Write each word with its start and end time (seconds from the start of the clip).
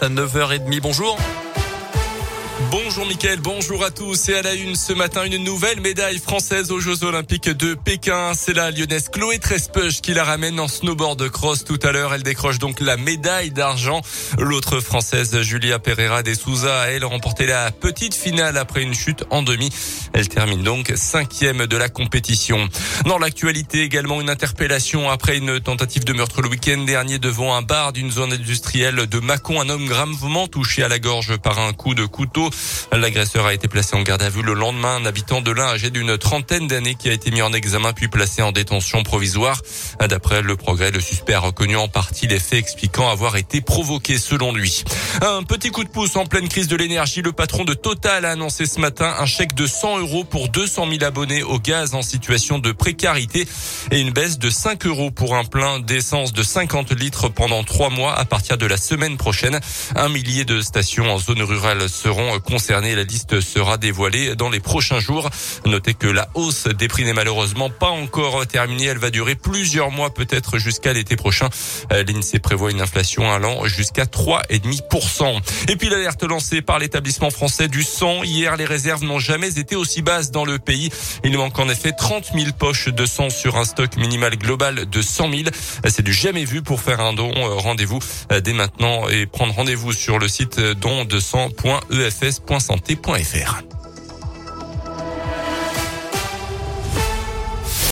À 0.00 0.08
9h30, 0.08 0.80
bonjour. 0.80 1.18
Bonjour 2.72 3.06
Mickaël, 3.06 3.38
bonjour 3.40 3.84
à 3.84 3.92
tous. 3.92 4.28
Et 4.28 4.34
à 4.34 4.42
la 4.42 4.54
une 4.54 4.74
ce 4.74 4.92
matin, 4.92 5.24
une 5.24 5.36
nouvelle 5.44 5.80
médaille 5.80 6.18
française 6.18 6.72
aux 6.72 6.80
Jeux 6.80 7.04
Olympiques 7.04 7.48
de 7.48 7.74
Pékin. 7.74 8.32
C'est 8.34 8.52
la 8.52 8.72
lyonnaise 8.72 9.10
Chloé 9.10 9.38
Trespeuch 9.38 10.00
qui 10.00 10.12
la 10.12 10.24
ramène 10.24 10.58
en 10.58 10.66
snowboard 10.66 11.28
cross 11.30 11.64
tout 11.64 11.78
à 11.84 11.92
l'heure. 11.92 12.12
Elle 12.12 12.24
décroche 12.24 12.58
donc 12.58 12.80
la 12.80 12.96
médaille 12.96 13.52
d'argent. 13.52 14.02
L'autre 14.38 14.80
française, 14.80 15.40
Julia 15.42 15.78
Pereira 15.78 16.24
de 16.24 16.34
Souza, 16.34 16.90
elle 16.90 17.04
remporté 17.04 17.46
la 17.46 17.70
petite 17.70 18.14
finale 18.14 18.58
après 18.58 18.82
une 18.82 18.94
chute 18.94 19.24
en 19.30 19.42
demi. 19.42 19.70
Elle 20.12 20.28
termine 20.28 20.64
donc 20.64 20.92
cinquième 20.96 21.66
de 21.66 21.76
la 21.76 21.88
compétition. 21.88 22.68
Dans 23.06 23.18
l'actualité 23.18 23.82
également, 23.82 24.20
une 24.20 24.30
interpellation 24.30 25.08
après 25.08 25.38
une 25.38 25.60
tentative 25.60 26.04
de 26.04 26.12
meurtre 26.12 26.42
le 26.42 26.48
week-end 26.48 26.78
dernier 26.78 27.20
devant 27.20 27.54
un 27.54 27.62
bar 27.62 27.92
d'une 27.92 28.10
zone 28.10 28.32
industrielle 28.32 29.06
de 29.06 29.20
Mâcon. 29.20 29.60
Un 29.60 29.68
homme 29.68 29.86
gravement 29.86 30.48
touché 30.48 30.82
à 30.82 30.88
la 30.88 30.98
gorge 30.98 31.36
par 31.36 31.60
un 31.60 31.72
coup 31.72 31.94
de 31.94 32.04
couteau. 32.04 32.47
L'agresseur 32.92 33.46
a 33.46 33.54
été 33.54 33.68
placé 33.68 33.96
en 33.96 34.02
garde 34.02 34.22
à 34.22 34.28
vue 34.28 34.42
le 34.42 34.54
lendemain. 34.54 34.96
Un 34.96 35.06
habitant 35.06 35.40
de 35.40 35.50
l'un 35.50 35.68
âgé 35.68 35.90
d'une 35.90 36.16
trentaine 36.18 36.66
d'années 36.66 36.94
qui 36.94 37.08
a 37.08 37.12
été 37.12 37.30
mis 37.30 37.42
en 37.42 37.52
examen 37.52 37.92
puis 37.92 38.08
placé 38.08 38.42
en 38.42 38.52
détention 38.52 39.02
provisoire. 39.02 39.60
D'après 40.08 40.42
le 40.42 40.56
progrès, 40.56 40.90
le 40.90 41.00
suspect 41.00 41.34
a 41.34 41.40
reconnu 41.40 41.76
en 41.76 41.88
partie 41.88 42.26
les 42.26 42.38
faits 42.38 42.58
expliquant 42.58 43.08
avoir 43.08 43.36
été 43.36 43.60
provoqué 43.60 44.18
selon 44.18 44.52
lui. 44.52 44.84
Un 45.22 45.42
petit 45.42 45.70
coup 45.70 45.84
de 45.84 45.88
pouce 45.88 46.16
en 46.16 46.26
pleine 46.26 46.48
crise 46.48 46.68
de 46.68 46.76
l'énergie. 46.76 47.22
Le 47.22 47.32
patron 47.32 47.64
de 47.64 47.74
Total 47.74 48.24
a 48.24 48.30
annoncé 48.30 48.66
ce 48.66 48.80
matin 48.80 49.14
un 49.18 49.26
chèque 49.26 49.54
de 49.54 49.66
100 49.66 49.98
euros 49.98 50.24
pour 50.24 50.48
200 50.48 50.88
000 50.90 51.04
abonnés 51.04 51.42
au 51.42 51.58
gaz 51.58 51.94
en 51.94 52.02
situation 52.02 52.58
de 52.58 52.72
précarité 52.72 53.46
et 53.90 54.00
une 54.00 54.10
baisse 54.10 54.38
de 54.38 54.50
5 54.50 54.86
euros 54.86 55.10
pour 55.10 55.36
un 55.36 55.44
plein 55.44 55.80
d'essence 55.80 56.32
de 56.32 56.42
50 56.42 56.92
litres 56.92 57.28
pendant 57.28 57.64
trois 57.64 57.90
mois 57.90 58.14
à 58.14 58.24
partir 58.24 58.58
de 58.58 58.66
la 58.66 58.76
semaine 58.76 59.16
prochaine. 59.16 59.60
Un 59.96 60.08
millier 60.08 60.44
de 60.44 60.60
stations 60.60 61.10
en 61.12 61.18
zone 61.18 61.42
rurale 61.42 61.88
seront 61.88 62.37
concernés. 62.38 62.94
La 62.94 63.04
liste 63.04 63.40
sera 63.40 63.76
dévoilée 63.76 64.34
dans 64.36 64.50
les 64.50 64.60
prochains 64.60 65.00
jours. 65.00 65.30
Notez 65.66 65.94
que 65.94 66.06
la 66.06 66.28
hausse 66.34 66.64
des 66.64 66.88
prix 66.88 67.04
n'est 67.04 67.12
malheureusement 67.12 67.70
pas 67.70 67.90
encore 67.90 68.46
terminée. 68.46 68.86
Elle 68.86 68.98
va 68.98 69.10
durer 69.10 69.34
plusieurs 69.34 69.90
mois, 69.90 70.12
peut-être 70.12 70.58
jusqu'à 70.58 70.92
l'été 70.92 71.16
prochain. 71.16 71.48
Euh, 71.92 72.04
L'INSEE 72.04 72.38
prévoit 72.38 72.70
une 72.70 72.80
inflation 72.80 73.30
allant 73.30 73.66
jusqu'à 73.66 74.04
3,5%. 74.04 75.40
Et 75.68 75.76
puis 75.76 75.88
l'alerte 75.88 76.22
lancée 76.22 76.62
par 76.62 76.78
l'établissement 76.78 77.30
français 77.30 77.68
du 77.68 77.82
sang. 77.82 78.22
Hier, 78.22 78.56
les 78.56 78.64
réserves 78.64 79.04
n'ont 79.04 79.18
jamais 79.18 79.58
été 79.58 79.76
aussi 79.76 80.02
basses 80.02 80.30
dans 80.30 80.44
le 80.44 80.58
pays. 80.58 80.90
Il 81.24 81.36
manque 81.36 81.58
en 81.58 81.68
effet 81.68 81.92
30 81.92 82.32
000 82.34 82.52
poches 82.58 82.88
de 82.88 83.06
sang 83.06 83.30
sur 83.30 83.56
un 83.56 83.64
stock 83.64 83.96
minimal 83.96 84.36
global 84.36 84.88
de 84.88 85.02
100 85.02 85.30
000. 85.30 85.42
C'est 85.88 86.02
du 86.02 86.12
jamais 86.12 86.44
vu 86.44 86.62
pour 86.62 86.80
faire 86.80 87.00
un 87.00 87.12
don. 87.12 87.32
Euh, 87.36 87.54
rendez-vous 87.54 87.98
euh, 88.32 88.40
dès 88.40 88.52
maintenant 88.52 89.08
et 89.08 89.26
prendre 89.26 89.54
rendez-vous 89.54 89.92
sur 89.92 90.18
le 90.18 90.28
site 90.28 90.60
don 90.60 91.04
de 91.04 91.20
sang.efs 92.32 92.64
santé.fr 92.66 93.77